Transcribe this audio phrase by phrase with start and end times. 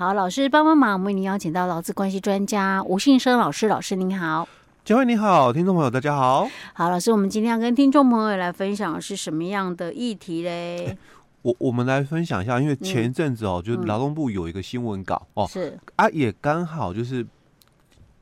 [0.00, 4.48] 好，老师帮帮忙，我们为您邀请到劳资关系专家吴信生老师，老师您好。
[4.82, 6.48] 嘉惠你好，听众朋友大家好。
[6.72, 10.96] 好，老师，我们今天要跟听众朋友来分享的是什么样的议题嘞？
[11.42, 17.26] 我我们来分享一下，因为前一阵子哦，嗯、就是劳动部有一个新闻稿、嗯、哦，是啊，也刚好就是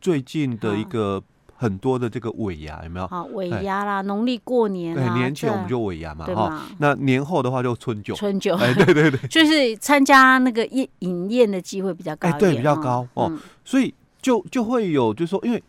[0.01, 1.23] 最近的一个
[1.61, 3.07] 很多的这个尾牙有没有？
[3.07, 13.93] 啊，尾牙啦，农历过年对，年前我们就尾牙嘛，哈，那年后的话就春酒，春酒，哎，对对对， 就是参加那个宴饮宴的机会比较高，哎，对，比较高哦，嗯、所以
[14.23, 15.63] 就就会有，就是说因为。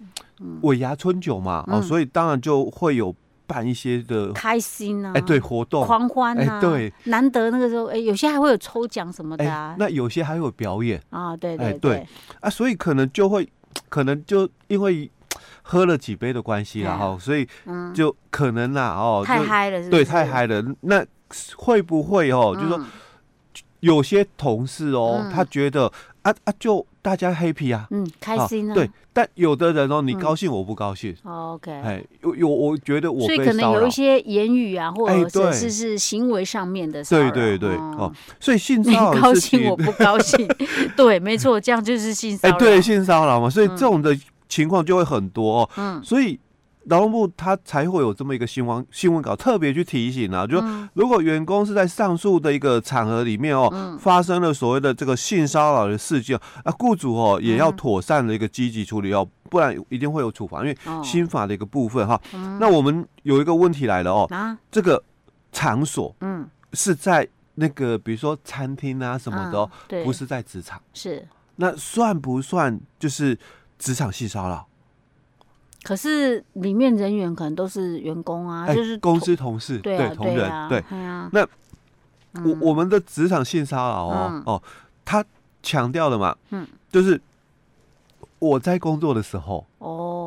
[0.61, 3.13] 尾牙春酒嘛，哦，所以当然就会有
[3.45, 5.85] 办一些的开心啊，哎，对，活动。
[5.85, 10.97] 狂欢啊，对，难得那个时候，哎，有些还会有抽奖什么的啊，那有些还有表演。
[11.09, 11.77] 啊，对对。
[11.79, 12.07] 对，
[12.39, 13.45] 啊，所以可能就会，
[13.89, 15.11] 可能就因为
[15.61, 17.47] 喝了几杯的关系啦，哈，所以
[17.93, 21.05] 就可能啦，哦，太嗨了，对，太嗨了，那
[21.55, 22.81] 会不会哦，就是说
[23.79, 25.91] 有些同事哦，他觉得
[26.21, 26.85] 啊啊就。
[27.01, 40.45] 大家 happy 啊，嗯，开心啊，对，但有的人哦，你高兴我不高兴，OK，哎，有有，我觉得我所以可能有一些言语啊，或者是是行为上面的，对对对，哦，所以性骚扰， 你高兴我不高兴，
[40.97, 44.13] 对，没错，这样就是性骚扰，哎，对，性骚扰嘛，所以这种的
[44.49, 46.37] 情况就会很多哦，嗯，所以。
[46.85, 62.19] 劳动部他才会有这么一个新闻新闻稿，特别去提醒啊，就如果员工是在上述的一个场合里面哦，发生了所谓的这个性骚扰的事件啊，雇主哦也要妥善的一个积极处理哦，不然一定会有处罚，因为新法的一个部分哈。
[62.59, 65.03] 那我们有一个问题来了哦，这个
[65.51, 66.49] 场所嗯。
[66.73, 69.69] 是在那个比如说餐厅啊什么的哦，
[70.03, 71.27] 不是在职场，是。
[71.57, 73.37] 那算不算就是
[73.79, 74.67] 职场性骚扰？
[75.81, 81.41] 可是里面人员可能都是员工啊，欸、就是公司同事，对，啊、对同仁，对，对啊、那、
[82.33, 84.63] 嗯、我我们的职场性骚扰哦、嗯、哦，
[85.03, 85.25] 他
[85.63, 87.19] 强调的嘛，嗯，就是
[88.37, 89.65] 我在工作的时候。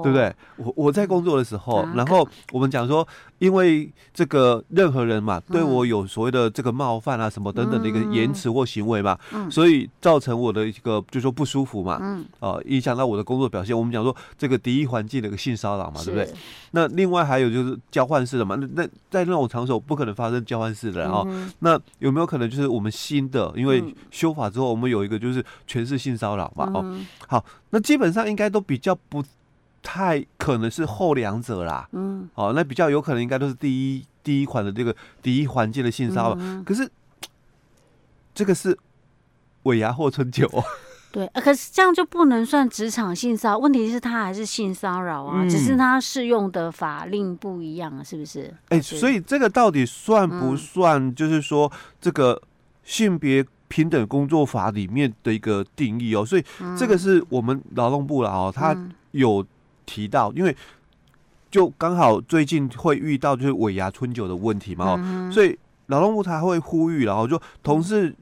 [0.03, 0.35] 哦，对不对？
[0.57, 3.07] 我我在工作的时候，然后我们讲说，
[3.39, 9.19] 因为这个任何人嘛，对我有所谓的这个冒犯啊，什么等等的一个言辞或行为嘛，
[9.51, 13.77] 所以造成我的一个就说不舒服嘛，嗯，啊，影响到我的工作表现。
[13.77, 16.29] 我们讲说这个敌意环境的一个性骚扰嘛，对不对？
[16.73, 21.23] 那另外还有就是交换式的嘛，那那在那种场所不可能发生交换式的啊。
[21.59, 26.71] 那有没有可能就是我们新的，因为修法之后，我们有一个就是全是性骚扰嘛？
[26.73, 29.23] 哦，好，那基本上应该都比较不。
[29.83, 36.89] 太可能是后两者啦，嗯，哦，那比较有可能应该都是第一第一款的这个第一环境的性骚扰，嗯、可是
[38.33, 38.79] 这个是
[39.65, 40.49] 尾牙或春酒，
[41.11, 48.55] 对，可是这样就不能算职场性骚扰，问题是他还是性骚扰啊，嗯、只是他适用的法令不一样啊，是不是？
[48.69, 51.13] 哎、欸，所以这个到底算不算？
[51.13, 51.71] 就是说
[52.01, 52.41] 这个
[52.85, 56.45] 性别平等工作法里面的一个定义哦，所以
[56.79, 58.77] 这个是我们劳动部了哦，他
[59.11, 59.45] 有。
[59.87, 60.57] 提到，因为
[61.51, 68.15] 就刚好最近会遇到就是尾牙春酒的问题嘛，嗯、所以劳动部他会呼吁，然后就同事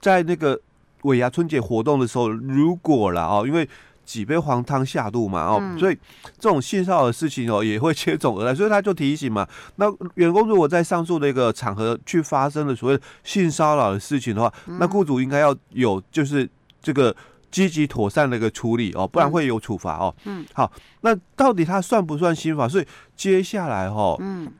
[0.00, 0.60] 在那个
[1.02, 3.68] 尾牙春节活动的时候，如果了哦，因为
[4.04, 5.96] 几杯黄汤下肚嘛哦，嗯、所以
[6.40, 9.46] 这种性骚扰的事情哦 也会接踵而来，所以他就提醒嘛，
[9.76, 16.48] 那员工如果在上述的一个场合去发生了所谓性骚扰的事情的话，嗯、那雇主应该要有就是
[16.82, 17.14] 这个。
[17.50, 20.14] 积极妥善的一个处理哦，不然会有处罚哦。
[20.24, 20.70] 嗯，好，
[21.00, 22.68] 那到底它算不算新法？
[22.68, 22.86] 所以
[23.16, 24.52] 接下来哦，嗯，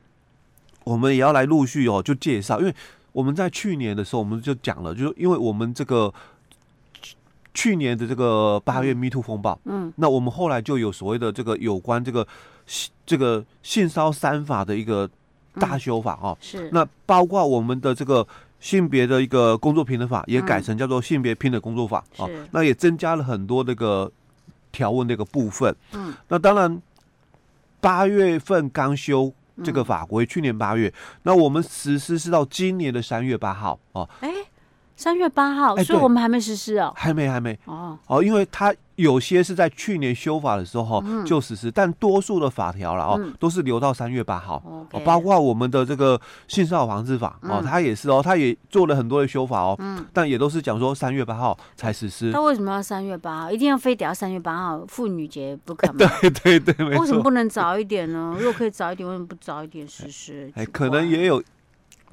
[0.84, 2.74] 我们也要来陆续哦就介绍，因为
[3.12, 6.12] 我们在去年的时候我们就讲了，就是因为我们这个
[7.52, 12.26] 去年的这个八月 MeToo 风暴，嗯，那我们后来就有所谓的这个有关这个
[13.04, 15.10] 这个性骚三法的一个
[15.54, 18.26] 大修法哦，是，那包括我们的这个。
[18.58, 24.10] 性别的一个工作平等法也改成叫做性别平等工作法啊，那也增加了很多那个
[24.72, 25.74] 条文的一个部分。
[25.92, 26.80] 嗯，那当然
[27.80, 34.08] 八月份刚修这个法规，去年八月，那我们实施是到今年的三月八号啊。
[34.20, 34.30] 哎，
[34.96, 38.74] 三月八号，所以我们还没实施哦，还没，还没哦哦，因为它。
[38.96, 44.56] 有些是在去年修法的时候就实施，但多数的法条了哦，都是留到三月八号。
[44.64, 46.18] 哦包括我们的这个
[46.48, 49.78] 性骚扰防治法哦，它也是哦，它也做了很多的修法哦，
[50.14, 52.30] 但也都是讲说三月八号才实施。
[52.30, 53.52] 那为什么要三月八号？
[53.52, 56.10] 一定要非得要三月八号妇女节不可吗？
[56.42, 58.34] 对对对，为什么不能早一点呢？
[58.38, 60.50] 如果可以早一点，为什么不早一点实施？
[60.56, 61.42] 哎，可能也有，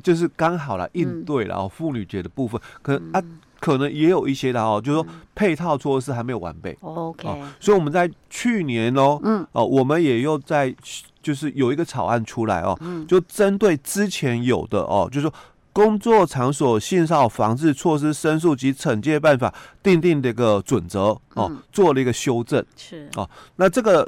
[0.01, 3.24] 就是刚好了应对了哦，妇女节的部分，可能啊。
[3.63, 6.78] 可能也有一些的哦，就是说配套措施还没有完备。
[6.81, 7.25] OK，
[7.62, 10.75] 所以我们在去年哦，嗯，哦，我们也又在
[11.22, 15.34] 就是有一个草案出来哦，就针对之前有的哦，就是说
[15.72, 22.62] 工作场所性骚扰防治措施申诉及惩戒办法定定的一个准则哦，嗯、做了一个修正。
[22.75, 23.10] 是。
[23.16, 24.06] 哦，那这个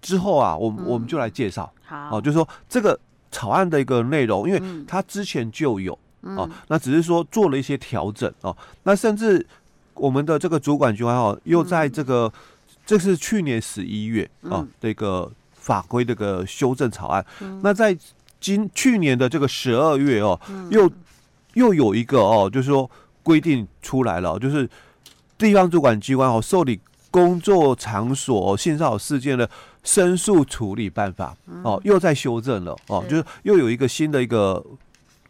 [0.00, 1.72] 之后啊，我我们就来介绍。
[1.84, 2.98] 好，哦，就是说这个
[3.32, 8.54] 草案的一个内容，因为它之前就有、嗯、哦，那只是说做了一些调整啊。
[8.84, 9.44] 那甚至
[9.94, 12.32] 我们的这个主管机关哦，又在这个、嗯、
[12.86, 17.24] 这是去年十一月啊的一个法规这个修正草案。
[17.40, 17.96] 嗯、那在
[18.38, 20.38] 今去年的这个十二月哦，
[20.70, 20.88] 又
[21.54, 22.88] 又有一个哦，就是说
[23.22, 24.68] 规定出来了，就是
[25.38, 26.78] 地方主管机关哦受理
[27.10, 29.48] 工作场所性骚扰事件的。
[29.82, 34.64] 申诉处理办法哦，又在修正了哦，就是又有一个新的一个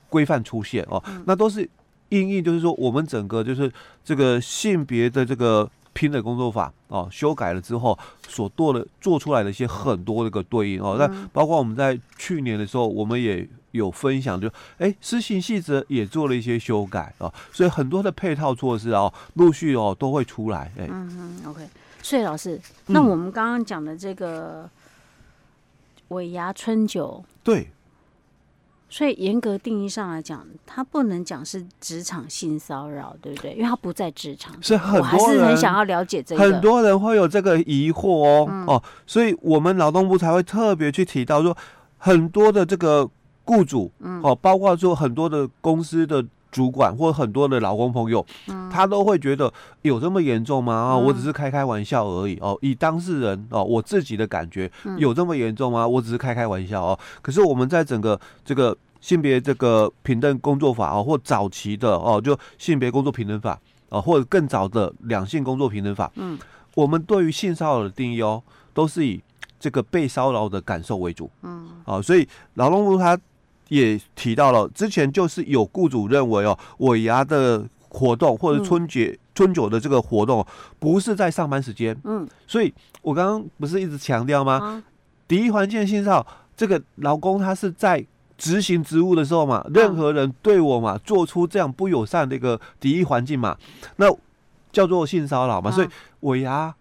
[0.08, 1.68] 规范出现哦，那都是
[2.10, 3.72] 因应，就是说我们整个就是
[4.04, 21.66] 这个性别的这个拼的工作法哦，修改了之后所做的做出来的一些很多的一个对应哦，那包括我们在去年的时候，我们也有分享，就哎施行细则也做了一些修改哦，所以很多的配套措施哦，陆续哦都会出来哎，嗯嗯，OK。
[22.02, 24.68] 所以老师，那我们刚刚讲的这个
[26.08, 27.68] 尾牙春酒，对，
[28.90, 33.52] 所以严格定义上来讲，它不能讲是职场性骚扰，对不对？
[33.52, 41.56] 因为它不在职场，是很我还是很想要了解这个，很多人会有这个疑惑哦、嗯、哦，所以我们劳动部才会特别去提到说，
[41.98, 43.08] 很多的这个
[43.44, 46.24] 雇主，嗯，哦，包括说很多的公司的。
[46.52, 49.50] 主管或很多的劳工朋友，嗯、他都会觉得
[49.80, 50.74] 有这么严重吗？
[50.74, 52.56] 啊、嗯，我只是开开玩笑而已哦。
[52.60, 55.88] 以当事人哦，我自己的感觉，有这么严重吗？
[55.88, 56.98] 我只是开开玩笑哦。
[57.22, 63.58] 可是我们在整个这个性别这个平等工作法哦，或早期的哦，就性别工作平等法
[63.88, 66.38] 啊，或者更早的两性工作平等法，嗯，
[66.74, 68.42] 我们对于性骚扰的定义哦，
[68.74, 69.22] 都是以
[69.58, 73.18] 这个被骚扰的感受为主，嗯，啊，所以劳动部他。
[73.72, 80.46] 也提到了，之前就是有雇主认为哦，尾牙的活动或者春节、嗯、春酒的这个活动
[80.78, 84.54] 不是在上班时间，嗯，所以我刚刚不是一直强调吗？
[84.54, 84.82] 啊、
[85.26, 88.04] 敌意环境性骚扰，这个劳工他是在
[88.36, 93.56] 执行职务的时候嘛，任何人对我嘛做出这样不友善的一个敌意环境嘛，
[93.96, 94.06] 那
[94.70, 95.88] 叫做性骚扰嘛，啊、所以
[96.20, 96.74] 尾牙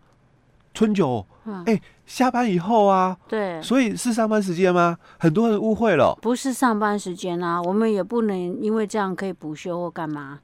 [0.74, 1.26] 春酒，
[1.66, 1.80] 哎、
[2.12, 4.98] 下班以后啊，对，所以是上班时间吗？
[5.18, 10.38] 很多人误会了，不是上班时间啊，我们也不能因为这样可以补休或干嘛，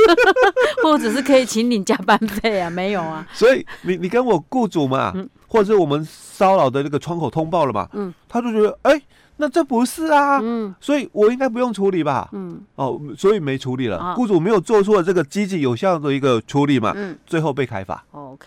[0.82, 3.26] 或者是可以请你加班费啊，没有啊。
[3.34, 9.02] 所以你你跟我雇主嘛，嗯、或者是我们骚扰的那个窗口通报了嘛，嗯，他就觉得哎、欸，
[9.36, 18.02] 那这不是啊，嗯，所以我应该不用处理吧，嗯，哦，所以没处理了，哦、雇主没有做出了这个积极有效的一个处理嘛，嗯，最后被开罚。
[18.12, 18.46] OK。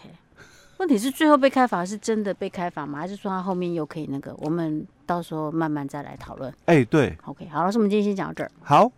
[0.78, 3.00] 问题是最后被开罚是真的被开罚吗？
[3.00, 4.36] 还是说他后面又可以那个？
[4.38, 6.54] 我们到时候慢慢再来讨论。
[6.66, 8.52] 哎，对，OK，好，老师，我们今天先讲到这儿。
[8.62, 8.92] 好。